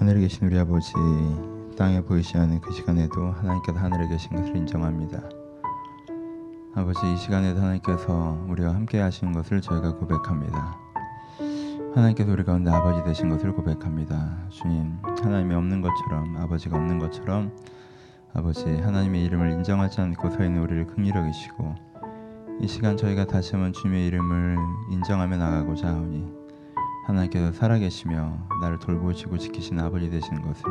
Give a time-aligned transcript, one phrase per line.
[0.00, 0.94] 하늘에 계신 우리 아버지
[1.76, 5.20] 땅에 보이지 않는 그 시간에도 하나님께서 하늘에 계신 것을 인정합니다.
[6.74, 10.74] 아버지 이 시간에도 하나님께서 우리와 함께 하신 것을 저희가 고백합니다.
[11.94, 14.38] 하나님께서 우리 가운데 아버지 되신 것을 고백합니다.
[14.48, 17.54] 주님 하나님이 없는 것처럼 아버지가 없는 것처럼
[18.32, 21.74] 아버지 하나님의 이름을 인정하지 않고 서 있는 우리를 긍휼히 여기시고
[22.62, 24.56] 이 시간 저희가 다시 한번 주님의 이름을
[24.92, 26.39] 인정하며 나가고자 하오니
[27.06, 30.64] 하나님께서 살아계시며 나를 돌보시고 지키시는 아버지 되시는 것을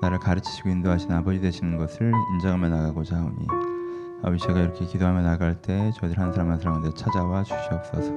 [0.00, 3.46] 나를 가르치시고 인도하시는 아버지 되시는 것을 인정하며 나가고자 하오니
[4.22, 8.12] 아버지 제가 이렇게 기도하며 나갈 때 저희들 한 사람 한 사람 가운데 찾아와 주시옵소서.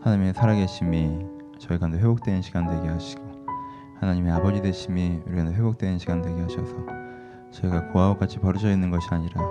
[0.00, 1.18] 하나님의 살아계심이
[1.58, 3.22] 저희 가운데 회복되는 시간 되게 하시고
[4.00, 6.74] 하나님의 아버지 되심이 우리 가운데 회복되는 시간 되게 하셔서
[7.50, 9.42] 저희가 고아와 같이 벌어져 있는 것이 아니라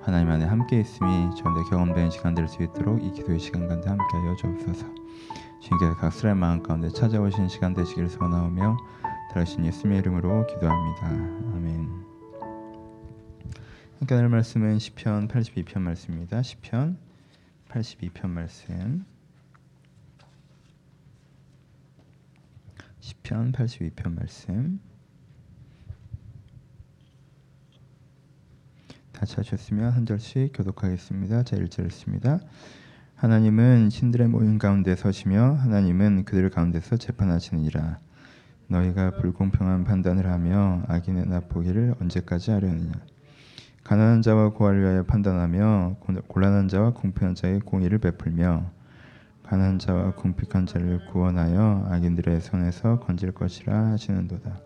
[0.00, 4.34] 하나님 안에 함께 있음이 저한테 경험되는 시간 될 수 있도록 이 기도의 시간 가운데 함께하여
[4.36, 4.86] 주옵소서
[5.60, 8.76] 주님께서 각설의 마음 가운데 찾아오신 시간 되시기를 소원하오며
[9.32, 11.06] 들으신 예수님의 이름으로 기도합니다.
[11.06, 12.10] 아멘.
[13.98, 16.42] 함께 나눌 말씀은 시편 82편 말씀입니다.
[16.42, 16.98] 시편
[17.68, 19.04] 82편 말씀.
[23.00, 24.80] 시편 82편 말씀.
[29.12, 31.42] 다 찾으셨으면 한 절씩 교독하겠습니다.
[31.44, 32.40] 자 1절 읽습니다.
[33.20, 37.98] 하나님은 신들의 모임 가운데 서시며 하나님은 그들 가운데서 재판하시느니라.
[38.68, 42.92] 너희가 불공평한 판단을 하며 악인의 나보기를 언제까지 하려느냐.
[43.84, 45.96] 가난한 자와 고아를 위하여 판단하며
[46.28, 48.70] 곤란한 자와 공평한 자의 공의를 베풀며
[49.42, 54.60] 가난한 자와 궁핍한 자를 구원하여 악인들의 손에서 건질 것이라 하시는도다.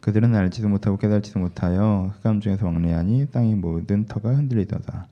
[0.00, 5.06] 그들은 알지도 못하고 깨달지도 못하여 흑암 중에서 왕래하니 땅의 모든 터가 흔들리도다.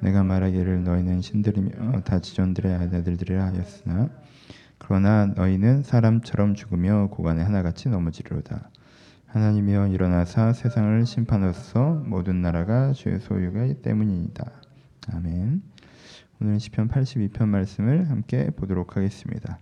[0.00, 4.08] 내가 말하기를 너희는 신들이며 다 지존들의 아들들이라 하였으나
[4.78, 8.70] 그러나 너희는 사람처럼 죽으며 고관에 하나같이 넘어지리로다.
[9.26, 14.50] 하나님이여 일어나사 세상을 심판하소서 모든 나라가 주의 소유가 때문이니다.
[15.12, 15.62] 아멘.
[16.40, 19.58] 오늘은 시편 82편 말씀을 함께 보도록 하겠습니다.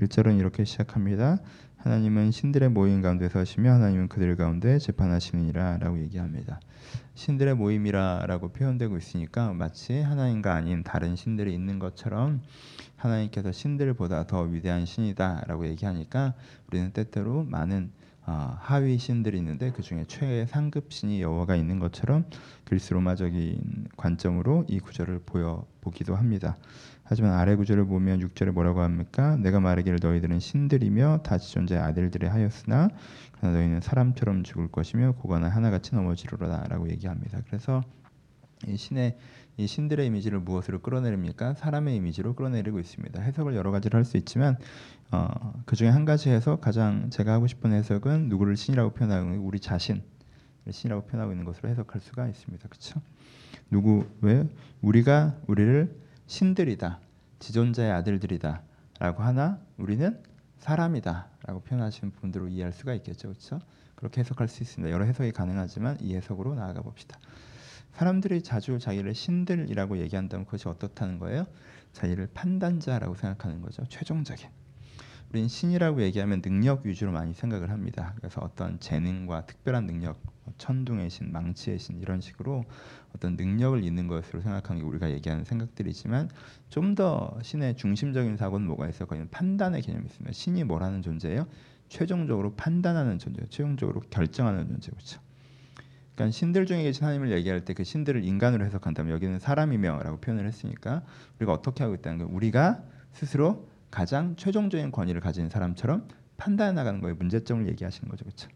[0.00, 1.38] 1절은 이렇게 시작합니다.
[1.86, 6.58] 하나님은 신들의 모임 가운데 서시며 하나님은 그들 가운데 재판하시느니라 라고 얘기합니다.
[7.14, 12.42] 신들의 모임이라라고 표현되고 있으니까 마치 하나님과 아닌 다른 신들이 있는 것처럼
[12.96, 16.34] 하나님께서 신들보다 더 위대한 신이다라고 얘기하니까
[16.66, 17.92] 우리는 때때로 많은
[18.28, 22.24] 어, 하위 신들이 있는데 그 중에 최애 상급 신이 여호와가 있는 것처럼
[22.64, 26.56] 그리스 로마적인 관점으로 이 구절을 보여 보기도 합니다.
[27.04, 29.36] 하지만 아래 구절을 보면 6절에 뭐라고 합니까?
[29.36, 32.88] 내가 말하기를 너희들은 신들이며 다시 존재의 아들들이 하였으나
[33.30, 37.40] 그러나 너희는 사람처럼 죽을 것이며 고관을 하나같이 넘어지리로다라고 얘기합니다.
[37.46, 37.84] 그래서
[38.66, 39.16] 이 신의
[39.58, 41.54] 이 신들의 이미지를 무엇으로 끌어내립니까?
[41.54, 43.20] 사람의 이미지로 끌어내리고 있습니다.
[43.22, 44.56] 해석을 여러 가지로 할 수 있지만
[45.10, 45.28] 어,
[45.64, 50.02] 그 중에 한 가지 해석 가장 제가 하고 싶은 해석은 누구를 신이라고 표현하고 우리 자신
[50.70, 52.68] 신이라고 표현하고 있는 것으로 해석할 수가 있습니다.
[52.68, 53.00] 그렇죠?
[53.70, 54.46] 누구 왜
[54.82, 55.96] 우리가 우리를
[56.26, 57.00] 신들이다.
[57.38, 60.20] 지존자의 아들들이다라고 하나 우리는
[60.58, 63.28] 사람이다라고 표현하시는 분들로 이해할 수가 있겠죠.
[63.28, 63.60] 그렇죠?
[63.94, 64.92] 그렇게 해석할 수 있습니다.
[64.92, 67.18] 여러 해석이 가능하지만 이 해석으로 나아가 봅시다.
[67.92, 71.46] 사람들이 자주 자기를 신들이라고 얘기한다면 그것이 어떻다는 거예요?
[71.92, 73.84] 자기를 판단자라고 생각하는 거죠.
[73.88, 74.48] 최종적인.
[75.30, 78.14] 우리는 신이라고 얘기하면 능력 위주로 많이 생각을 합니다.
[78.16, 82.64] 그래서 어떤 재능과 특별한 능력, 뭐 천둥의 신, 망치의 신 이런 식으로
[83.14, 86.30] 어떤 능력을 있는 것으로 생각하는 게 우리가 얘기하는 생각들이지만
[86.68, 89.06] 좀 더 신의 중심적인 사고는 뭐가 있어요?
[89.06, 90.32] 거기는 판단의 개념이 있습니다.
[90.32, 91.46] 신이 뭐라는 존재예요?
[91.88, 93.48] 최종적으로 판단하는 존재예요.
[93.50, 95.20] 최종적으로 결정하는 존재 그렇죠?
[96.16, 101.02] 그러니까 신들 중에 계신 하나님을 얘기할 때 그 신들을 인간으로 해석한다면 여기는 사람이며라고 표현을 했으니까
[101.38, 102.34] 우리가 어떻게 하고 있다는 거예요?
[102.34, 102.82] 우리가
[103.12, 107.16] 스스로 가장 최종적인 권위를 가진 사람처럼 판단해 나가는 거예요.
[107.16, 108.24] 문제점을 얘기하시는 거죠.
[108.24, 108.48] 그렇죠?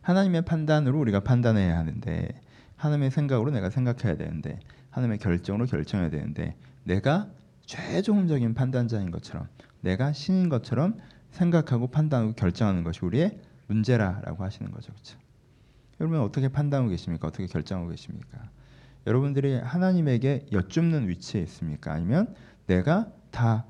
[0.00, 2.40] 하나님의 판단으로 우리가 판단해야 하는데
[2.76, 4.58] 하나님의 생각으로 내가 생각해야 되는데
[4.90, 7.30] 하나님의 결정으로 결정해야 되는데 내가
[7.66, 9.48] 최종적인 판단자인 것처럼
[9.82, 10.96] 내가 신인 것처럼
[11.30, 14.92] 생각하고 판단하고 결정하는 것이 우리의 문제라라고 하시는 거죠.
[14.92, 15.18] 그렇죠?
[16.02, 17.28] 여러분 어떻게 판단하고 계십니까?
[17.28, 18.50] 어떻게 결정하고 계십니까?
[19.06, 21.92] 여러분들이 하나님에게 여쭙는 위치에 있습니까?
[21.92, 22.34] 아니면
[22.66, 23.66] 내가 다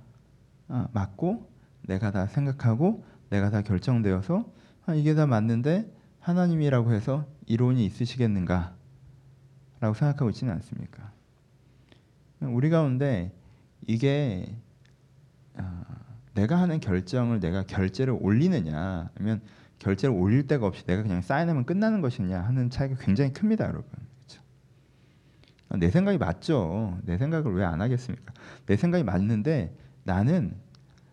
[0.68, 1.52] 아, 맞고
[1.82, 4.50] 내가 다 생각하고 내가 다 결정되어서
[4.86, 8.74] 아, 이게 다 맞는데 하나님이라고 해서 이론이 있으시겠는가?
[9.80, 11.12] 라고 생각하고 있지는 않습니까?
[12.40, 13.30] 우리 가운데
[13.86, 14.56] 이게
[15.58, 15.82] 어,
[16.32, 19.42] 내가 하는 결정을 내가 결제를 올리느냐 아니면
[19.82, 23.84] 결제를 올릴 데가 없이 내가 그냥 사인하면 끝나는 것이냐 하는 차이가 굉장히 큽니다, 여러분.
[24.20, 24.42] 그렇죠?
[25.78, 26.98] 내 생각이 맞죠.
[27.02, 28.32] 내 생각을 왜 안 하겠습니까?
[28.66, 30.54] 내 생각이 맞는데 나는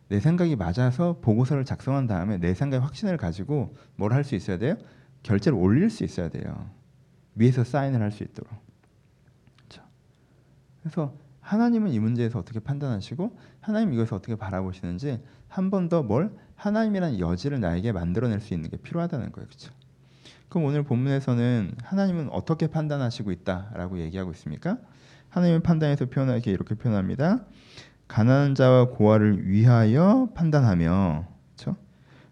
[0.08, 4.76] 내 생각이 맞아서 보고서를 작성한 다음에 내 생각에 확신을 가지고 뭘 할 수 있어야 돼요?
[5.24, 6.70] 결제를 올릴 수 있어야 돼요.
[7.36, 8.52] 위에서 사인을 할 수 있도록.
[9.58, 9.82] 그렇죠?
[10.82, 17.20] 그래서 하나님은 이 문제에서 어떻게 판단하시고 하나님 이것을 어떻게 바라보시는지 한 번 더 뭘 하나님이라는
[17.20, 19.48] 여지를 나에게 만들어낼 수 있는 게 필요하다는 거예요.
[19.48, 19.72] 그렇죠?
[20.50, 24.78] 그럼 오늘 본문에서는 하나님은 어떻게 판단하시고 있다라고 얘기하고 있습니까?
[25.30, 27.46] 하나님의 판단에서 표현하기에 이렇게 표현합니다.
[28.08, 31.78] 가난한 자와 고아를 위하여 판단하며 그렇죠?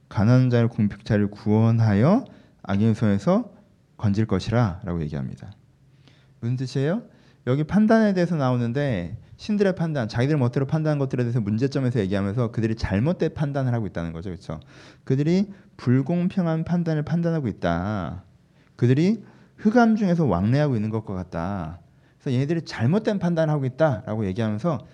[0.09, 2.25] 가난한 자를 궁핍자를 구원하여
[2.63, 3.53] 악인의 손에서
[3.95, 5.51] 건질 것이라라고 얘기합니다.
[6.41, 7.03] 무슨 뜻이에요?
[7.45, 13.33] 여기 판단에 대해서 나오는데 신들의 판단, 자기들 멋대로 판단한 것들에 대해서 문제점에서 얘기하면서 그들이 잘못된
[13.35, 14.59] 판단을 하고 있다는 거죠, 그렇죠?
[15.03, 18.23] 그들이 불공평한 판단을 판단하고 있다.
[18.75, 19.23] 그들이
[19.57, 21.79] 흑암 중에서 왕래하고 있는 것과 같다.
[22.19, 24.85] 그래서 얘네들이 잘못된 판단을 하고 있다라고 얘기하면서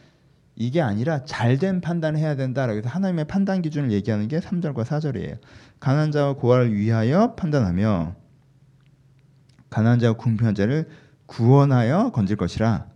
[0.56, 5.38] 이게 아니라 잘된 판단을 해야 된다라고 해서 하나님의 판단 기준을 얘기하는 게 3절과 4절이에요.
[5.80, 8.16] 가난한 자와 고아를 위하여 판단하며
[9.70, 10.88] 가난한 자와 궁핍한 자를
[11.26, 12.93] 구원하여 건질 것이라.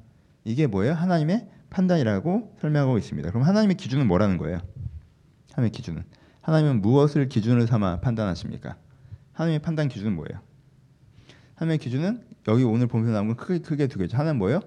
[0.48, 0.94] 이게 뭐예요?
[0.94, 3.32] 하나님의 판단이라고 설명하고 있습니다.
[3.32, 4.62] 그럼 하나님의 기준은 뭐라는 거예요?
[5.52, 6.06] 하나님의 기준은
[6.40, 8.78] 하나님은 무엇을 기준으로 삼아 판단하십니까?
[9.34, 10.40] 하나님의 판단 기준은 뭐예요?
[11.56, 14.16] 하나님의 기준은 여기 오늘 보면서 나온 건 크게 크게 두 개죠.
[14.16, 14.62] 하나는 뭐예요?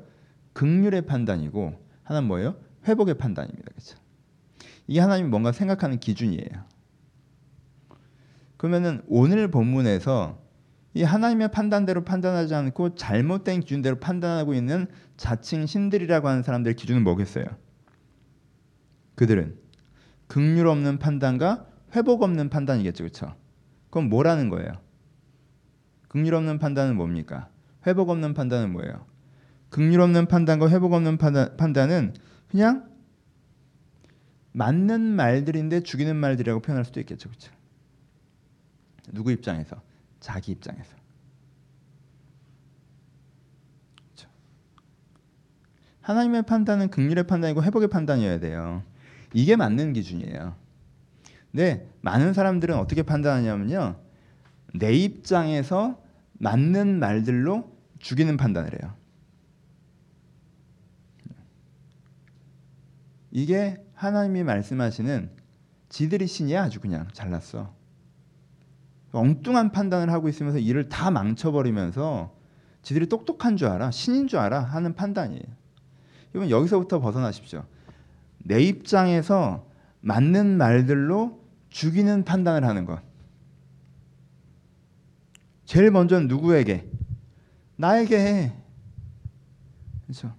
[0.52, 1.72] 극률의 판단이고
[2.02, 2.56] 하나는 뭐예요?
[2.86, 3.70] 회복의 판단입니다.
[3.72, 3.96] 그렇죠?
[4.86, 6.64] 이게 하나님이 뭔가 생각하는 기준이에요.
[8.58, 10.38] 그러면은 오늘 본문에서
[10.92, 17.44] 이 하나님의 판단대로 판단하지 않고 잘못된 기준대로 판단하고 있는 자칭 신들이라고 하는 사람들의 기준은 뭐겠어요?
[19.14, 19.56] 그들은
[20.26, 23.36] 극률 없는 판단과 회복 없는 판단이겠죠, 그렇죠?
[23.90, 24.72] 그럼 뭐라는 거예요?
[26.08, 27.50] 극률 없는 판단은 뭡니까?
[27.86, 29.06] 회복 없는 판단은 뭐예요?
[29.68, 32.14] 극률 없는 판단과 회복 없는 판단, 판단은
[32.48, 32.88] 그냥
[34.52, 37.52] 맞는 말들인데 죽이는 말들이라고 표현할 수도 있겠죠, 그렇죠?
[39.12, 39.80] 누구 입장에서?
[40.20, 40.96] 자기 입장에서.
[43.96, 44.28] 그렇죠?
[46.02, 48.82] 하나님의 판단은 극률의 판단이고 회복의 판단이어야 돼요.
[49.32, 50.54] 이게 맞는 기준이에요.
[51.50, 53.98] 근데 많은 사람들은 어떻게 판단하냐면요.
[54.74, 56.00] 내 입장에서
[56.34, 58.94] 맞는 말들로 죽이는 판단을 해요.
[63.32, 65.30] 이게 하나님이 말씀하시는
[65.88, 67.79] 지들이 신이야 아주 그냥 잘났어.
[69.12, 72.34] 엉뚱한 판단을 하고 있으면서 일을 다 망쳐버리면서
[72.82, 75.42] 지들이 똑똑한 줄 알아 신인 줄 알아 하는 판단이에요.
[76.34, 77.64] 이건 여기서부터 벗어나십시오.
[78.38, 79.66] 내 입장에서
[80.00, 83.00] 맞는 말들로 죽이는 판단을 하는 것.
[85.64, 86.88] 제일 먼저는 누구에게?
[87.76, 88.52] 나에게 해.
[90.06, 90.34] 그렇죠?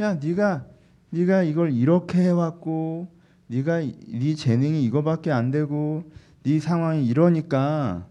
[0.00, 0.66] 야, 네가
[1.10, 3.08] 네가 이걸 이렇게 해왔고,
[3.48, 6.04] 네가 네 재능이 이거밖에 안 되고,
[6.48, 8.08] 네 상황이 이러니까,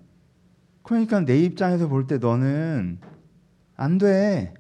[0.84, 3.00] 그러니까 내 입장에서 볼 때 너는
[3.75, 4.54] 안 돼.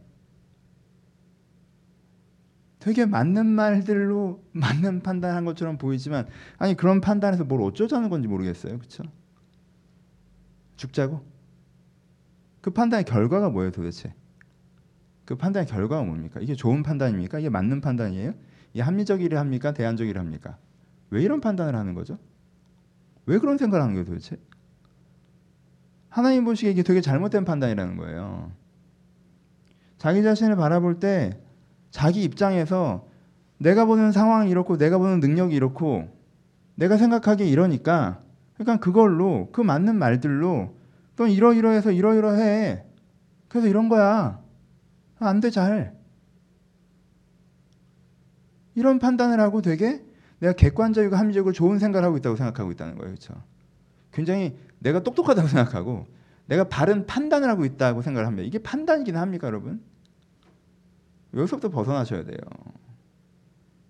[2.79, 6.27] 되게 맞는 말들로 맞는 판단한 것처럼 보이지만
[6.57, 8.77] 아니 그런 판단에서 뭘 어쩌자는 건지 모르겠어요.
[8.79, 9.03] 그렇죠?
[10.77, 11.23] 죽자고?
[12.61, 14.13] 그 판단의 결과가 뭐예요, 도대체?
[15.25, 16.39] 그 판단의 결과가 뭡니까?
[16.41, 17.39] 이게 좋은 판단입니까?
[17.39, 18.33] 이게 맞는 판단이에요?
[18.73, 19.73] 이게 합리적이라 합니까?
[19.73, 20.57] 대안적이라 합니까?
[21.11, 22.17] 왜 이런 판단을 하는 거죠?
[23.27, 24.37] 왜 그런 생각을 하는 거예요, 도대체?
[26.09, 28.51] 하나님 보시기에 이게 되게 잘못된 판단이라는 거예요.
[29.97, 31.39] 자기 자신을 바라볼 때
[31.91, 33.07] 자기 입장에서
[33.59, 36.09] 내가 보는 상황이 이렇고 내가 보는 능력이 이렇고
[36.75, 38.21] 내가 생각하기에 이러니까
[38.55, 40.75] 그러니까 그걸로 그 맞는 말들로
[41.15, 42.83] 또 이러이러해서 이러이러해
[43.47, 44.41] 그래서 이런 거야
[45.19, 45.97] 안 돼 잘
[48.75, 50.05] 이런 판단을 하고 되게
[50.39, 53.33] 내가 객관적이고 합리적으로 좋은 생각을 하고 있다고 생각하고 있다는 거예요 그렇죠
[54.11, 56.05] 굉장히 내가 똑똑하다고 생각하고
[56.45, 59.81] 내가 바른 판단을 하고 있다고 생각을 합니다 이게 판단이긴 합니까 여러분
[61.33, 62.37] 여기서부터 벗어나셔야 돼요.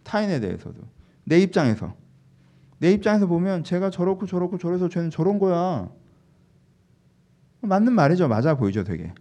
[0.04, 0.82] 타인에 대해서도
[1.24, 1.96] 내 입장에서
[2.80, 5.90] 내 입장에서 보면 제가 저렇고 저렇고 저래서 쟤는 저런 거야.
[7.62, 8.28] 맞는 말이죠.
[8.28, 9.14] 맞아 보이죠, 되게.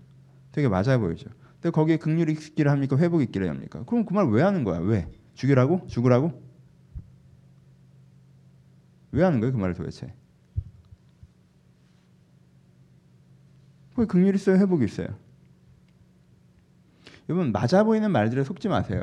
[0.53, 1.29] 되게 맞아 보이죠.
[1.61, 2.97] 근데 거기에 극률 있기를 합니까?
[2.97, 3.83] 회복 있기를 합니까?
[3.87, 4.79] 그럼 그 말 왜 하는 거야?
[4.79, 5.09] 왜?
[5.35, 5.87] 죽이라고?
[5.87, 6.43] 죽으라고?
[9.17, 10.13] 왜 하는 거예요, 그 말을 도대체?
[13.95, 15.09] 거기 극률 있어요, 회복이 있어요.
[17.29, 19.03] 여러분 맞아 보이는 말들에 속지 마세요.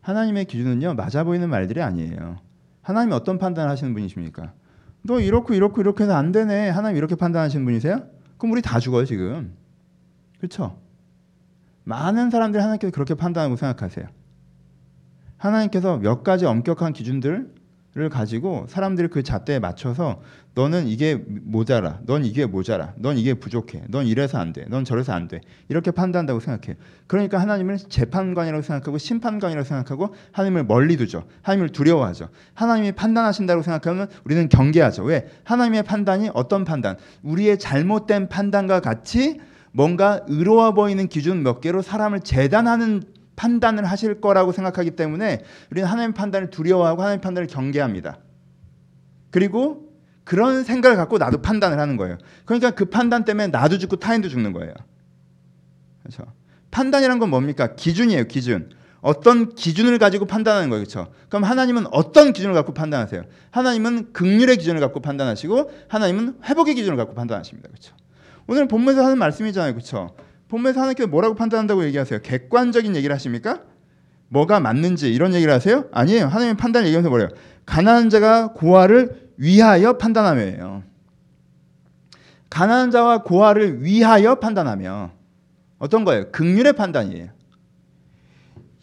[0.00, 2.38] 하나님의 기준은요 맞아 보이는 말들이 아니에요.
[2.80, 4.54] 하나님이 어떤 판단을 하시는 분이십니까?
[5.02, 6.70] 너 이렇고 이렇고 이렇게 해서 안 되네.
[6.70, 8.08] 하나님 이렇게 판단하시는 분이세요?
[8.38, 9.54] 그럼 우리 다 죽어요 지금.
[10.38, 10.80] 그렇죠?
[11.84, 14.06] 많은 사람들이 하나님께서 그렇게 판단하고 생각하세요.
[15.36, 17.57] 하나님께서 몇 가지 엄격한 기준들
[17.98, 20.22] 를 가지고 사람들이 그 잣대에 맞춰서
[20.54, 25.12] 너는 이게 모자라, 넌 이게 모자라, 넌 이게 부족해, 넌 이래서 안 돼, 넌 저래서
[25.12, 25.40] 안 돼.
[25.68, 26.76] 이렇게 판단한다고 생각해.
[27.08, 31.24] 그러니까 하나님을 재판관이라고 생각하고 심판관이라고 생각하고 하나님을 멀리 두죠.
[31.42, 32.28] 하나님을 두려워하죠.
[32.54, 35.02] 하나님이 판단하신다고 생각하면 우리는 경계하죠.
[35.02, 35.28] 왜?
[35.42, 36.96] 하나님의 판단이 어떤 판단?
[37.22, 39.40] 우리의 잘못된 판단과 같이
[39.72, 43.02] 뭔가 의로워 보이는 기준 몇 개로 사람을 재단하는
[43.38, 48.18] 판단을 하실 거라고 생각하기 때문에 우리는 하나님 판단을 두려워하고 하나님 판단을 경계합니다.
[49.30, 49.88] 그리고
[50.24, 52.18] 그런 생각을 갖고 나도 판단을 하는 거예요.
[52.44, 54.74] 그러니까 그 판단 때문에 나도 죽고 타인도 죽는 거예요.
[56.02, 56.24] 그렇죠?
[56.70, 57.74] 판단이란 건 뭡니까?
[57.76, 58.70] 기준이에요, 기준.
[59.00, 60.84] 어떤 기준을 가지고 판단하는 거예요.
[60.84, 61.12] 그렇죠?
[61.28, 63.22] 그럼 하나님은 어떤 기준을 갖고 판단하세요?
[63.52, 67.68] 하나님은 극률의 기준을 갖고 판단하시고 하나님은 회복의 기준을 갖고 판단하십니다.
[67.68, 67.94] 그렇죠?
[68.48, 69.72] 오늘 본문에서 하는 말씀이잖아요.
[69.74, 70.16] 그렇죠?
[70.48, 72.20] 본문에서 하나님께서 뭐라고 판단한다고 얘기하세요?
[72.22, 73.62] 객관적인 얘기를 하십니까?
[74.28, 75.84] 뭐가 맞는지 이런 얘기를 하세요?
[75.92, 76.26] 아니에요.
[76.26, 77.28] 하나님의 판단을 얘기하면서 뭐래요?
[77.66, 80.82] 가난한 자가 고아를 위하여 판단하며요.
[82.50, 85.12] 가난한 자와 고아를 위하여 판단하며
[85.78, 86.30] 어떤 거예요?
[86.32, 87.28] 극률의 판단이에요.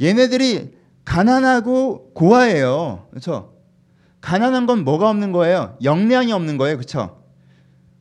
[0.01, 3.07] 얘네들이 가난하고 고아예요.
[3.10, 3.53] 그렇죠?
[4.22, 5.77] 가난한 건 뭐가 없는 거예요?
[5.84, 6.77] 역량이 없는 거예요.
[6.77, 7.25] 그렇죠?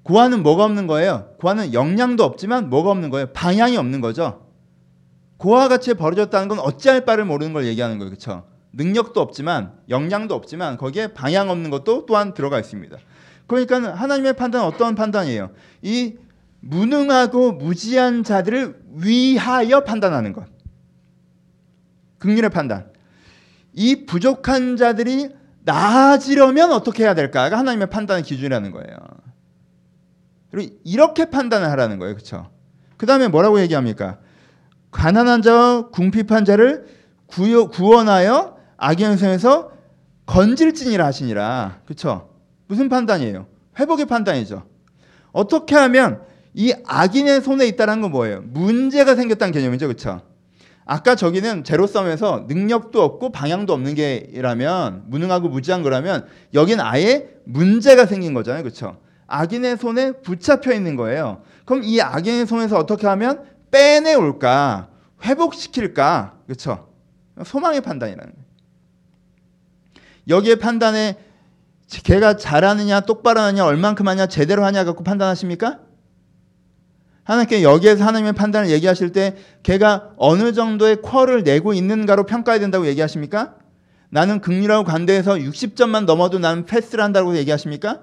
[0.04, 1.30] 고아는 뭐가 없는 거예요?
[1.40, 3.26] 고아는 역량도 없지만 뭐가 없는 거예요?
[3.32, 4.46] 방향이 없는 거죠.
[5.38, 8.10] 고아 같이 벌어졌다는 건 어찌할 바를 모르는 걸 얘기하는 거예요.
[8.10, 8.46] 그렇죠?
[8.72, 12.96] 능력도 없지만 역량도 없지만 거기에 방향 없는 것도 또한 들어가 있습니다.
[13.46, 15.50] 그러니까 하나님의 판단은 어떤 판단이에요?
[15.82, 16.16] 이
[16.60, 20.46] 무능하고 무지한 자들을 위하여 판단하는 것.
[22.18, 22.90] 극률의 판단.
[23.74, 25.28] 이 부족한 자들이
[25.64, 28.96] 나아지려면 어떻게 해야 될까가 하나님의 판단의 기준이라는 거예요.
[30.54, 32.14] 그리고 이렇게 판단을 하라는 거예요.
[32.14, 32.48] 그렇죠?
[32.96, 34.18] 그 다음에 뭐라고 얘기합니까?
[34.92, 36.86] 가난한 자와 궁핍한 자를
[37.26, 39.72] 구여, 구원하여 악의 손에서
[40.26, 41.80] 건질지니라 하시니라.
[41.84, 42.30] 그렇죠?
[42.68, 43.46] 무슨 판단이에요?
[43.80, 44.62] 회복의 판단이죠.
[45.32, 46.22] 어떻게 하면
[46.54, 48.42] 이 악인의 손에 있다는 건 뭐예요?
[48.42, 49.88] 문제가 생겼다는 개념이죠.
[49.88, 50.22] 그렇죠?
[50.84, 58.34] 아까 저기는 제로섬에서 능력도 없고 방향도 없는 게라면 무능하고 무지한 거라면 여긴 아예 문제가 생긴
[58.34, 58.62] 거잖아요.
[58.62, 58.98] 그렇죠?
[59.26, 61.42] 악인의 손에 붙잡혀 있는 거예요.
[61.64, 64.88] 그럼 이 악인의 손에서 어떻게 하면 빼내올까?
[65.22, 66.38] 회복시킬까?
[66.46, 66.88] 그렇죠?
[67.44, 68.32] 소망의 판단이라는.
[70.28, 71.18] 여기에 판단에
[72.04, 75.80] 걔가 잘하느냐, 똑바로 하느냐, 얼만큼 하냐, 제대로 하냐 갖고 판단하십니까?
[77.24, 83.56] 하나님께 여기에서 하나님의 판단을 얘기하실 때 걔가 어느 정도의 퀄을 내고 있는가로 평가해야 된다고 얘기하십니까?
[84.10, 88.02] 나는 극리라고 관대해서 60점만 넘어도 나는 패스를 한다고 얘기하십니까?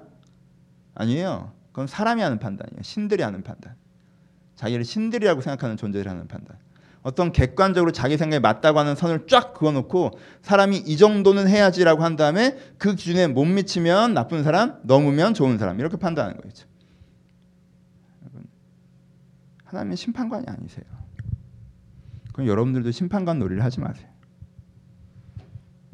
[0.94, 1.52] 아니에요.
[1.70, 2.82] 그건 사람이 하는 판단이에요.
[2.82, 3.74] 신들이 하는 판단.
[4.56, 6.56] 자기를 신들이라고 생각하는 존재를 하는 판단.
[7.02, 12.56] 어떤 객관적으로 자기 생각에 맞다고 하는 선을 쫙 그어놓고 사람이 이 정도는 해야지라고 한 다음에
[12.78, 16.68] 그 기준에 못 미치면 나쁜 사람, 넘으면 좋은 사람 이렇게 판단하는 거죠.
[19.64, 20.84] 하나님은 심판관이 아니세요.
[22.32, 24.08] 그럼 여러분들도 심판관 놀이를 하지 마세요.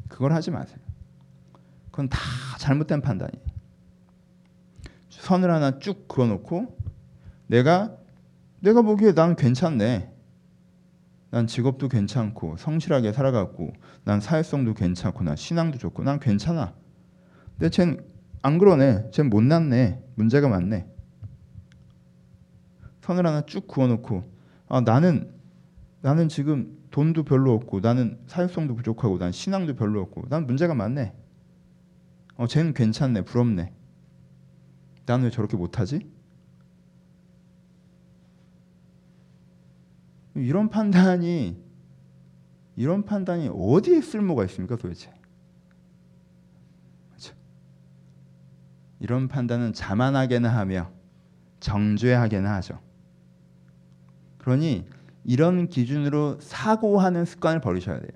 [0.09, 0.79] 그걸 하지 마세요.
[1.89, 2.19] 그건 다
[2.59, 3.48] 잘못된 판단이에요.
[5.19, 6.77] 선을 하나 쭉 그어놓고
[7.47, 7.95] 내가
[8.59, 10.13] 내가 보기에 난 괜찮네.
[11.31, 13.71] 난 직업도 괜찮고 성실하게 살아갔고
[14.03, 16.73] 난 사회성도 괜찮고 난 신앙도 좋고 난 괜찮아.
[17.57, 17.97] 근데 쟨
[18.41, 19.11] 안 그러네.
[19.11, 20.01] 쟨 못났네.
[20.15, 20.87] 문제가 많네.
[23.01, 24.23] 선을 하나 쭉 그어놓고
[24.67, 25.31] 아 나는
[26.01, 31.13] 나는 지금 돈도 별로 없고 나는 사회성도 부족하고 난 신앙도 별로 없고 난 문제가 많네.
[32.37, 33.23] 어 쟤는 괜찮네.
[33.23, 33.73] 부럽네.
[35.09, 36.07] 나는 왜 저렇게 못하지?
[40.35, 41.59] 이런 판단이
[42.75, 45.11] 이런 판단이 어디에 쓸모가 있습니까 도대체?
[47.09, 47.33] 그렇죠?
[48.99, 50.91] 이런 판단은 자만하게나 하며
[51.59, 52.79] 정죄하게나 하죠.
[54.37, 54.87] 그러니
[55.23, 58.11] 이런 기준으로 사고하는 습관을 버리셔야 돼요.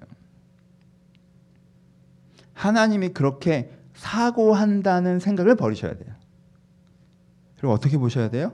[2.54, 6.13] 하나님이 그렇게 사고한다는 생각을 버리셔야 돼요.
[7.64, 8.52] 그리고 어떻게 보셔야 돼요?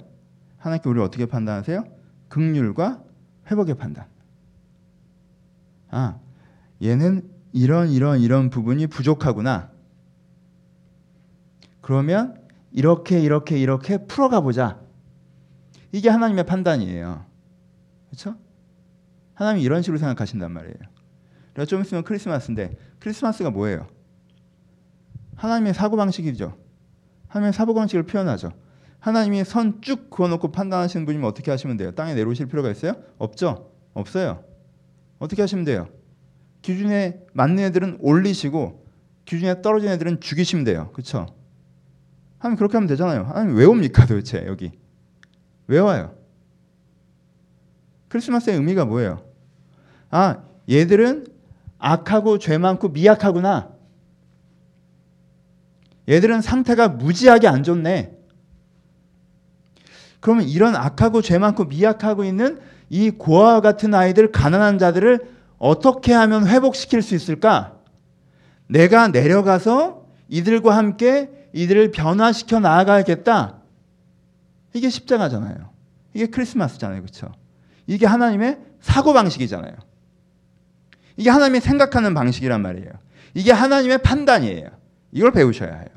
[0.60, 1.84] 하나님께 우리 어떻게 판단하세요?
[2.28, 3.04] 극률과
[3.48, 4.06] 회복의 판단.
[5.90, 6.20] 아,
[6.80, 9.72] 얘는 이런 이런 이런 부분이 부족하구나.
[11.82, 12.40] 그러면
[12.72, 14.80] 이렇게 이렇게 이렇게 풀어가 보자.
[15.92, 17.26] 이게 하나님의 판단이에요.
[18.10, 18.36] 그렇죠?
[19.34, 20.78] 하나님이 이런 식으로 생각하신단 말이에요.
[21.56, 23.88] 그래서 좀 있으면 크리스마스인데 크리스마스가 뭐예요?
[25.36, 26.56] 하나님의 사고 방식이죠.
[27.30, 28.69] 하나님의 사고 방식을 표현하죠.
[29.00, 31.92] 하나님이 선 쭉 그어놓고 판단하시는 분이면 어떻게 하시면 돼요?
[31.92, 32.94] 땅에 내려오실 필요가 있어요?
[33.18, 33.72] 없죠.
[33.94, 34.44] 없어요.
[35.20, 35.88] 어떻게 하시면 돼요?
[36.62, 38.86] 기준에 맞는 애들은 올리시고
[39.26, 40.90] 기준에 떨어진 애들은 죽이시면 돼요.
[40.94, 41.28] 그렇죠?
[42.40, 43.24] 하나님 그렇게 하면 되잖아요.
[43.24, 44.72] 하나님 왜 옵니까 도대체 여기?
[45.68, 46.16] 왜 와요?
[48.10, 49.24] 크리스마스의 의미가 뭐예요?
[50.10, 51.28] 아, 얘들은
[51.78, 53.72] 악하고 죄 많고 미약하구나.
[56.10, 58.19] 얘들은 상태가 무지하게 안 좋네.
[60.20, 62.60] 그러면 이런 악하고 죄 많고 미약하고 있는
[62.90, 65.20] 이 고아와 같은 아이들, 가난한 자들을
[65.58, 67.78] 어떻게 하면 회복시킬 수 있을까?
[68.68, 73.58] 내가 내려가서 이들과 함께 이들을 변화시켜 나아가야겠다.
[74.74, 75.70] 이게 십자가잖아요.
[76.14, 77.02] 이게 크리스마스잖아요.
[77.02, 77.32] 그렇죠?
[77.88, 79.74] 이게 하나님의 사고 방식이잖아요.
[81.18, 82.92] 이게 하나님이 생각하는 방식이란 말이에요.
[83.34, 84.70] 이게 하나님의 판단이에요.
[85.12, 85.90] 이걸 배우셔야 해요.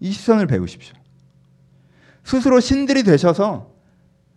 [0.00, 0.99] 이 시선을 배우십시오.
[2.30, 3.72] 스스로 신들이 되셔서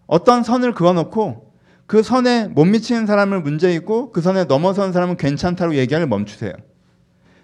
[0.08, 1.54] 어떤 선을 그어놓고
[1.86, 6.54] 그 선에 못 미치는 사람을 문제 있고 그 선에 넘어선 사람은 괜찮다고 얘기하는 멈추세요.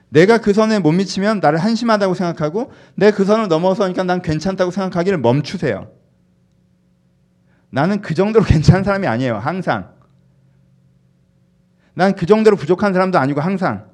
[0.10, 5.20] 내가 그 선에 못 미치면 나를 한심하다고 생각하고 내 그 선을 넘어서니까 난 괜찮다고 생각하기를
[5.20, 5.92] 멈추세요.
[7.70, 9.38] 나는 그 정도로 괜찮은 사람이 아니에요.
[9.38, 9.92] 항상.
[11.94, 13.86] 난 그 정도로 부족한 사람도 아니고 항상.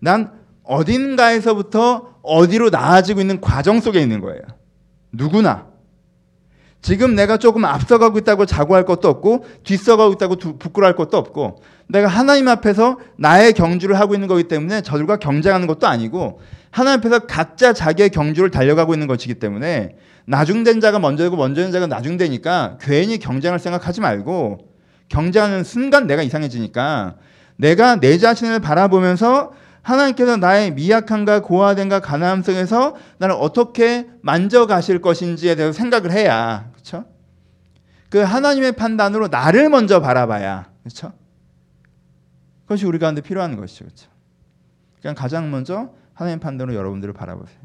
[0.00, 0.32] 난
[0.64, 4.42] 어딘가에서부터 어디로 나아지고 있는 과정 속에 있는 거예요.
[5.12, 5.71] 누구나.
[6.82, 12.48] 지금 내가 조금 앞서가고 있다고 자고할 것도 없고 뒤서가고 있다고 부끄러워할 것도 없고 내가 하나님
[12.48, 16.40] 앞에서 나의 경주를 하고 있는 거기 때문에 저들과 경쟁하는 것도 아니고
[16.72, 22.78] 하나님 앞에서 각자 자기의 경주를 달려가고 있는 것이기 때문에 나중된 자가 먼저고 먼저된 자가 나중되니까
[22.80, 24.58] 괜히 경쟁을 생각하지 말고
[25.08, 27.14] 경쟁하는 순간 내가 이상해지니까
[27.56, 35.72] 내가 내 자신을 바라보면서 하나님께서 나의 미약함과 고아됨과 가난함 속에서 나를 어떻게 만져가실 것인지에 대해서
[35.72, 37.06] 생각을 해야 그렇죠?
[38.10, 41.12] 그 하나님의 판단으로 나를 먼저 바라봐야 그렇죠?
[42.62, 43.84] 그것이 우리 가운데 필요한 것이죠.
[43.84, 44.10] 그렇죠?
[45.00, 47.60] 그냥 가장 먼저 하나님 판단으로 여러분들을 바라보세요.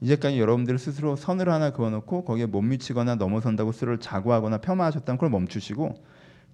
[0.00, 5.94] 이제까지 여러분들 스스로 선을 하나 그어놓고 거기에 못 미치거나 넘어선다고 스스로를 자고하거나 폄하하셨다면 그걸 멈추시고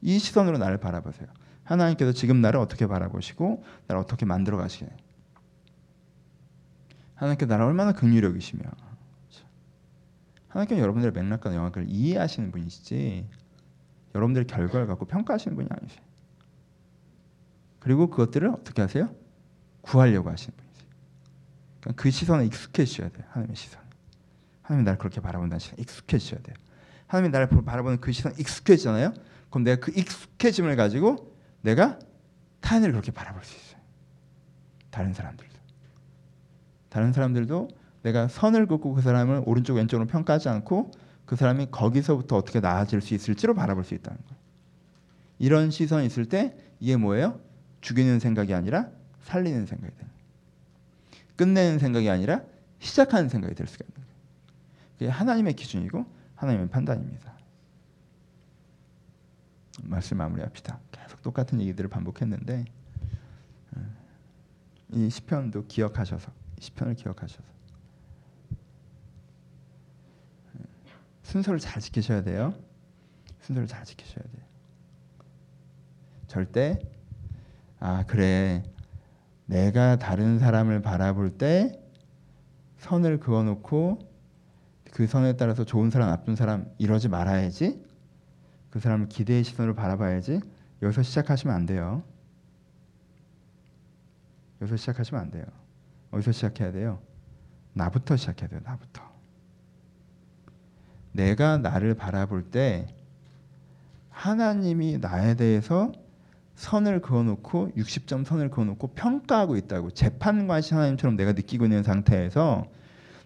[0.00, 1.28] 이 시선으로 나를 바라보세요.
[1.64, 4.90] 하나님께서 지금 나를 어떻게 바라보시고 나를 어떻게 만들어 가시냐.
[7.14, 8.62] 하나님께 나를 얼마나 긍휼력이시며
[10.52, 13.26] 하나님께 여러분들의 맥락과 영역을 이해하시는 분이시지
[14.14, 16.02] 여러분들의 결과를 갖고 평가하시는 분이 아니세요.
[17.80, 19.14] 그리고 그것들을 어떻게 하세요?
[19.80, 20.88] 구하려고 하시는 분이세요.
[21.80, 23.24] 그러니까 그 시선에 익숙해지셔야 돼요.
[23.30, 23.80] 하나님의 시선.
[24.60, 26.54] 하나님이 나를 그렇게 바라본다는 시선 익숙해지셔야 돼요.
[27.06, 29.14] 하나님이 나를 바라보는 그 시선 익숙해지잖아요.
[29.48, 31.98] 그럼 내가 그 익숙해짐을 가지고 내가
[32.60, 33.80] 타인을 그렇게 바라볼 수 있어요.
[34.90, 35.52] 다른 사람들도.
[36.90, 37.68] 다른 사람들도
[38.02, 40.90] 내가 선을 긋고 그 사람을 오른쪽 왼쪽으로 평가하지 않고
[41.24, 44.42] 그 사람이 거기서부터 어떻게 나아질 수 있을지로 바라볼 수 있다는 거예요.
[45.38, 47.40] 이런 시선이 있을 때 이게 뭐예요?
[47.80, 48.90] 죽이는 생각이 아니라
[49.22, 50.12] 살리는 생각이 되는
[51.36, 52.42] 끝내는 생각이 아니라
[52.80, 54.16] 시작하는 생각이 될 수가 있는 거예요.
[54.98, 56.04] 그게 하나님의 기준이고
[56.36, 57.32] 하나님의 판단입니다.
[59.82, 60.78] 말씀 마무리합시다.
[60.90, 62.64] 계속 똑같은 얘기들을 반복했는데
[63.76, 63.80] 어,
[64.90, 67.42] 이 시편도 기억하셔서 시편을 기억하셔서
[71.32, 72.52] 순서를 잘 지키셔야 돼요.
[73.40, 74.42] 순서를 잘 지키셔야 돼요.
[76.26, 76.78] 절대
[77.80, 78.62] 아 그래
[79.46, 81.80] 내가 다른 사람을 바라볼 때
[82.76, 83.98] 선을 그어놓고
[84.92, 87.82] 그 선에 따라서 좋은 사람 나쁜 사람 이러지 말아야지
[88.68, 90.40] 그 사람을 기대의 시선으로 바라봐야지
[90.82, 92.02] 여기서 시작하시면 안 돼요.
[94.60, 95.44] 여기서 시작하시면 안 돼요.
[96.10, 97.00] 어디서 시작해야 돼요?
[97.72, 98.60] 나부터 시작해야 돼요.
[98.64, 99.11] 나부터.
[101.12, 102.86] 내가 나를 바라볼 때
[104.10, 105.92] 하나님이 나에 대해서
[106.54, 112.66] 선을 그어놓고 60점 선을 그어놓고 평가하고 있다고 재판관시 하나님처럼 내가 느끼고 있는 상태에서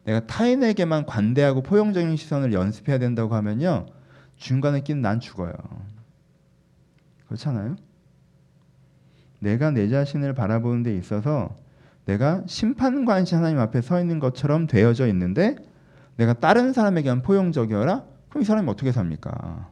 [0.05, 3.87] 내가 타인에게만 관대하고 포용적인 시선을 연습해야 된다고 하면요
[4.37, 5.53] 중간에 끼는 난 죽어요.
[7.27, 7.77] 그렇잖아요?
[9.40, 11.57] 내가 내 자신을 바라보는 데 있어서
[12.05, 15.57] 내가 심판관시 하나님 앞에 서 있는 것처럼 되어져 있는데
[16.16, 18.05] 내가 다른 사람에게만 포용적이어라?
[18.29, 19.70] 그럼 이 사람이 어떻게 삽니까?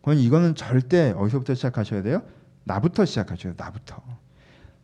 [0.00, 2.22] 그건 이거는 절대 어디서부터 시작하셔야 돼요?
[2.64, 3.54] 나부터 시작하셔야 돼요.
[3.56, 4.02] 나부터.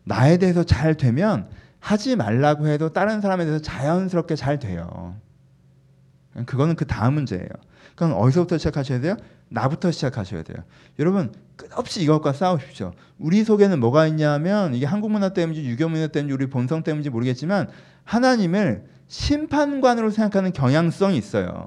[0.04, 1.48] 나에 대해서 잘 되면
[1.80, 5.16] 하지 말라고 해도 다른 사람에 대해서 자연스럽게 잘 돼요.
[6.46, 7.48] 그거는 그 다음 문제예요.
[7.94, 9.16] 그럼 어디서부터 시작하셔야 돼요?
[9.50, 10.56] 나부터 시작하셔야 돼요.
[10.98, 12.92] 여러분 끝없이 이것과 싸우십시오.
[13.18, 17.68] 우리 속에는 뭐가 있냐면 이게 한국 문화 때문인지 유교 문화 때문인지 우리 본성 때문인지 모르겠지만
[18.04, 21.66] 하나님을 심판관으로 생각하는 경향성이 있어요.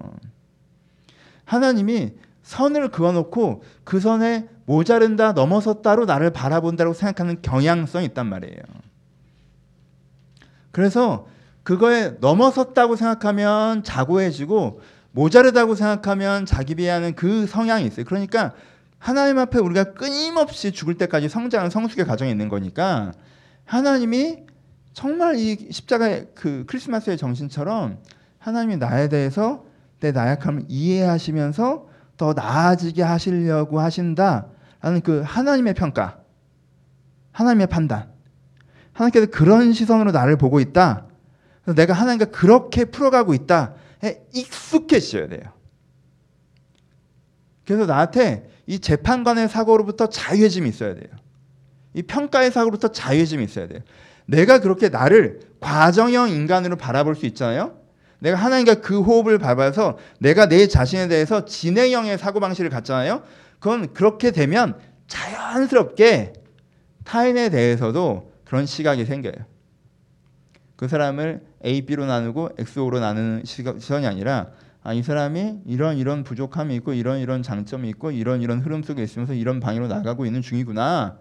[1.45, 8.61] 하나님이 선을 그어놓고 그 선에 모자른다 넘어섰다로 나를 바라본다고 생각하는 경향성이 있단 말이에요.
[10.71, 11.27] 그래서
[11.63, 18.05] 그거에 넘어섰다고 생각하면 자고해지고 모자르다고 생각하면 자기 비하는 그 성향이 있어요.
[18.05, 18.53] 그러니까
[18.99, 23.11] 하나님 앞에 우리가 끊임없이 죽을 때까지 성장하는 성숙의 과정이 있는 거니까
[23.65, 24.45] 하나님이
[24.97, 27.99] 정말 이 십자가의 그 크리스마스의 정신처럼
[28.39, 29.63] 하나님이 나에 대해서
[29.99, 36.21] 내 나약함을 이해하시면서 더 나아지게 하시려고 하신다라는 그 하나님의 평가,
[37.31, 38.11] 하나님의 판단.
[38.93, 41.05] 하나님께서 그런 시선으로 나를 보고 있다.
[41.61, 45.43] 그래서 내가 하나님과 그렇게 풀어가고 있다에 익숙해져야 돼요.
[47.67, 51.11] 그래서 나한테 이 재판관의 사고로부터 자유해짐이 있어야 돼요.
[51.93, 53.81] 이 평가의 사고로부터 자유해짐이 있어야 돼요.
[54.27, 57.77] 내가 그렇게 나를 과정형 인간으로 바라볼 수 있잖아요.
[58.19, 63.23] 내가 하나님과 그 호흡을 밟아서 내가 내 자신에 대해서 진행형의 사고방식을 갖잖아요.
[63.59, 66.33] 그건 그렇게 되면 자연스럽게
[67.03, 69.45] 타인에 대해서도 그런 시각이 생겨요.
[70.75, 74.47] 그 사람을 A, B로 나누고 X, O로 나누는 시선이 아니라
[74.83, 79.03] 아, 이 사람이 이런 이런 부족함이 있고 이런 이런 장점이 있고 이런 이런 흐름 속에
[79.03, 81.17] 있으면서 이런 방향으로 나가고 있는 중이구나.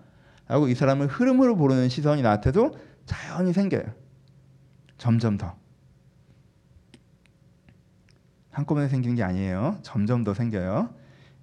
[0.46, 3.84] 하고 이 사람을 흐름으로 보는 시선이 나한테도 자연히 생겨요.
[4.98, 5.56] 점점 더.
[8.50, 9.78] 한꺼번에 생기는 게 아니에요.
[9.82, 10.94] 점점 더 생겨요.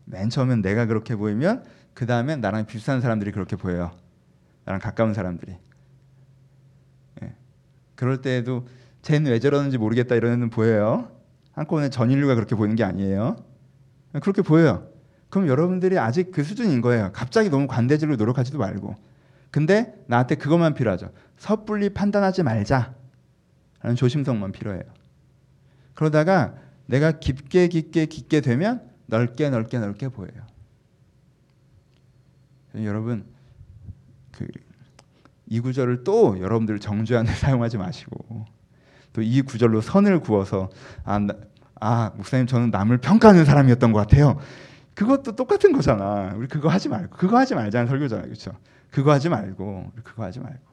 [0.05, 3.91] 맨 처음엔 내가 그렇게 보이면 그 다음엔 나랑 비슷한 사람들이 그렇게 보여요.
[4.65, 5.55] 나랑 가까운 사람들이.
[7.21, 7.35] 예.
[7.95, 8.67] 그럴 때에도
[9.03, 11.11] 쟤는 왜 저러는지 모르겠다 이런 애는 보여요.
[11.51, 13.37] 한꺼번에 전 인류가 그렇게 보이는 게 아니에요.
[14.21, 14.89] 그렇게 보여요.
[15.29, 17.11] 그럼 여러분들이 아직 그 수준인 거예요.
[17.13, 18.95] 갑자기 너무 관대질로 노력하지도 말고.
[19.53, 21.13] 근데 나한테 그것만 필요하죠.
[21.37, 22.93] 섣불리 판단하지 말자.
[23.81, 24.83] 라는 조심성만 필요해요.
[25.93, 26.55] 그러다가
[26.87, 30.43] 내가 깊게 깊게 깊게 되면 넓게 넓게 넓게 보여요.
[32.75, 33.25] 여러분
[34.31, 34.45] 그
[35.53, 38.45] 이 구절을 또 여러분들 정죄하는 사용하지 마시고
[39.13, 40.69] 또 이 구절로 선을 구워서
[41.03, 41.19] 아,
[41.79, 44.39] 아 목사님 저는 남을 평가하는 사람이었던 것 같아요.
[44.95, 46.33] 그것도 똑같은 거잖아.
[46.35, 48.53] 우리 그거 하지 말고 그거 하지 말자는 설교잖아요, 그렇죠?
[48.93, 50.63] 그거 하지 말고 그거 하지 말고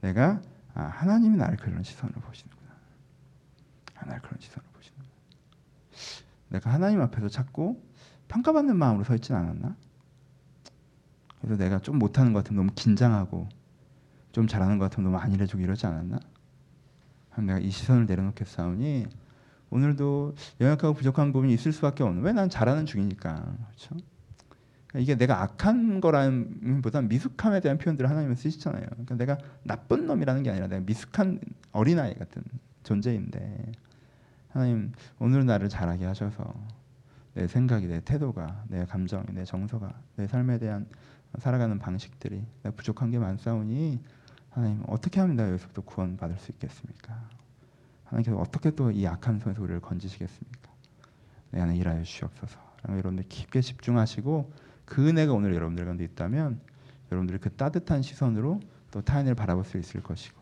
[0.00, 0.42] 내가
[0.74, 2.70] 아, 하나님이 나를 그런 시선으로 보시는구나.
[3.94, 5.10] 하나를 그런 시선으로 보시는구나.
[6.48, 7.80] 내가 하나님 앞에서 자꾸
[8.28, 9.74] 평가받는 마음으로 서 있진 않았나?
[11.40, 13.48] 그래서 내가 좀 못하는 것 같으면 너무 긴장하고
[14.32, 16.18] 좀 잘하는 것 같으면 너무 안일해지고 이러지 않았나?
[17.38, 19.06] 내가 이 시선을 내려놓겠사오니
[19.70, 23.96] 오늘도 연약하고 부족한 부분이 있을 수밖에 없는 왜 난 잘하는 중이니까 그렇죠?
[24.96, 28.86] 이게 내가 악한 거라는 보다 미숙함에 대한 표현들을 하나님은 쓰시잖아요.
[28.88, 31.40] 그러니까 내가 나쁜 놈이라는 게 아니라 내가 미숙한
[31.72, 32.42] 어린아이 같은
[32.84, 33.72] 존재인데
[34.48, 36.54] 하나님 오늘 나를 잘하게 하셔서
[37.34, 40.86] 내 생각이 내 태도가 내 감정이 내 정서가 내 삶에 대한
[41.38, 44.00] 살아가는 방식들이 내가 부족한 게 많사오니
[44.50, 47.28] 하나님 어떻게 하면 내가 여기서부터 구원 받을 수 있겠습니까?
[48.04, 50.70] 하나님께서 어떻게 또 이 악한 손에서 우리를 건지시겠습니까?
[51.50, 52.58] 내 안에 일하여 주시옵소서.
[52.88, 54.50] 여러분들 깊게 집중하시고
[54.86, 56.60] 그 은혜가 오늘 여러분들 가운데 있다면
[57.12, 60.40] 여러분들이 그 따뜻한 시선으로 또 타인을 바라볼 수 있을 것이고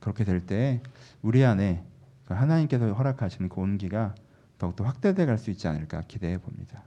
[0.00, 0.82] 그렇게 될 때
[1.22, 1.84] 우리 안에
[2.26, 4.14] 그 하나님께서 허락하시는 그 온기가
[4.58, 6.82] 더욱더 확대돼 갈 수 있지 않을까 기대해 봅니다.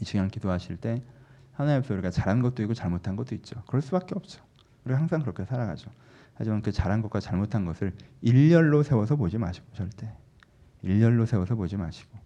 [0.00, 1.02] 이 시간 기도하실 때
[1.52, 3.62] 하나님 앞에 우리가 잘한 것도 있고 잘못한 것도 있죠.
[3.66, 4.42] 그럴 수밖에 없죠.
[4.84, 5.90] 우리가 항상 그렇게 살아가죠.
[6.34, 10.12] 하지만 그 잘한 것과 잘못한 것을 일렬로 세워서 보지 마시고 절대
[10.82, 12.18] 일렬로 세워서 보지 마시고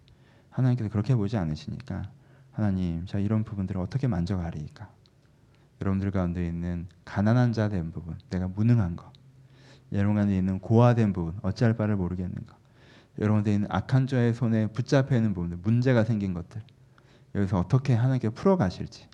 [0.49, 2.11] 하나님께서 그렇게 보지 않으시니까
[2.51, 4.89] 하나님 자 이런 부분들을 어떻게 만져가리까?
[5.81, 9.11] 여러분들 가운데 있는 가난한 자 된 부분 내가 무능한 거
[9.93, 12.55] 여러분 가운데 있는 고아된 부분 어찌할 바를 모르겠는 거
[13.19, 16.61] 여러분 가운데 있는 악한 자의 손에 붙잡혀 있는 부분들 문제가 생긴 것들
[17.35, 19.07] 여기서 어떻게 하나님께 풀어가실지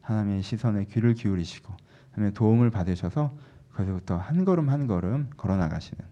[0.00, 1.72] 하나님의 시선에 귀를 기울이시고
[2.12, 3.36] 하나님의 도움을 받으셔서
[3.74, 6.04] 거기서부터 한 걸음 한 걸음 걸어 나가시는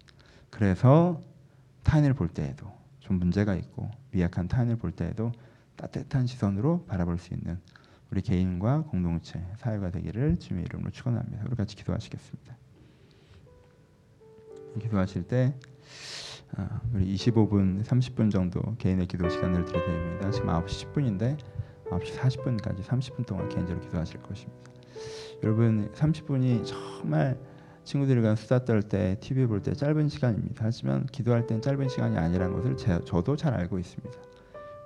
[0.50, 1.20] 그래서
[1.83, 5.33] 타인을 볼 때에도 좀 문제가 있고 미약한 타인을 볼 때에도
[5.78, 7.58] 따뜻한 시선으로 바라볼 수 있는
[8.10, 11.44] 우리 개인과 공동체 사회가 되기를 주님의 이름으로 축원합니다.
[11.46, 12.56] 우리 같이 기도하시겠습니다.
[14.80, 15.54] 기도하실 때
[16.56, 20.30] 아, 우리 25분, 30분 정도 개인의 기도 시간을 드려드립니다.
[20.30, 21.38] 지금 9시 10분인데
[21.90, 24.70] 9시 40분까지 30분 동안 개인적으로 기도하실 것입니다.
[25.42, 27.38] 여러분 30분이 정말
[27.84, 30.64] 친구들과 수다 떨 때, TV 볼 때 짧은 시간입니다.
[30.64, 34.27] 하지만 기도할 땐 짧은 시간이 아니라는 것을 제, 저도 잘 알고 있습니다.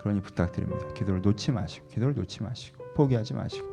[0.02, 0.86] 그러니 부탁드립니다.
[0.94, 3.66] 기도를 놓지 마시고, 기도를 놓지 마시고, 포기하지 마시고.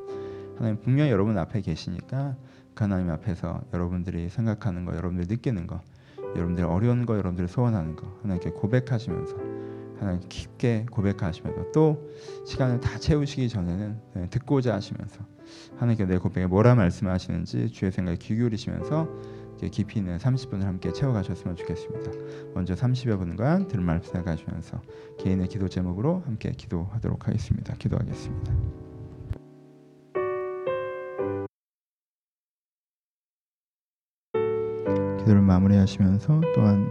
[0.58, 2.36] 하나님 분명히 여러분 앞에 계시니까
[2.74, 5.82] 그 하나님 앞에서 여러분들이 생각하는 거, 여러분들이 느끼는 거,
[6.36, 9.36] 여러분들 어려운 거, 여러분들이 소원하는 거 하나님께 고백하시면서
[10.00, 12.10] 하나님 깊게 고백하시면서 또
[12.46, 15.20] 시간을 다 채우시기 전에는 네, 듣고자 하시면서
[15.78, 19.08] 하나님께 내 고백에 뭐라 말씀하시는지 주의 생각에 귀 기울이시면서
[19.68, 22.12] 깊이 있는 30분을 함께 채워가셨으면 좋겠습니다.
[22.54, 24.82] 먼저 30여 분간 들은 말씀 가시면서
[25.20, 27.76] 개인의 기도 제목으로 함께 기도하도록 하겠습니다.
[27.76, 28.54] 기도하겠습니다.
[35.20, 36.90] 기도를 마무리하시면서 또한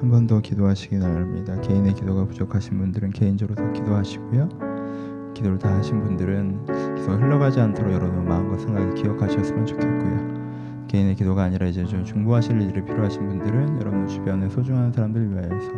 [0.00, 1.60] 한 번 더 기도하시기 바랍니다.
[1.60, 4.48] 개인의 기도가 부족하신 분들은 개인적으로 더 기도하시고요.
[5.34, 6.66] 기도를 다 하신 분들은
[6.96, 10.35] 기도가 흘러가지 않도록 여러분 마음과 생각을 기억하셨으면 좋겠고요.
[10.88, 15.72] 개인의 기도가 아니라 이제 좀 중보하실 일이 필요하신 분들은 여러분 주변의 소중한 사람들 위하여서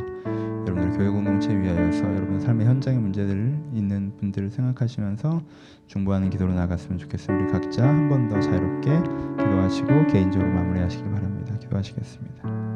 [0.66, 5.42] 여러분들 교회 공동체 위하여서 여러분 삶의 현장의 문제들 있는 분들을 생각하시면서
[5.86, 7.38] 중보하는 기도로 나갔으면 좋겠어요.
[7.38, 8.90] 우리 각자 한 번 더 자유롭게
[9.38, 11.56] 기도하시고 개인적으로 마무리하시기 바랍니다.
[11.58, 12.67] 기도하시겠습니다.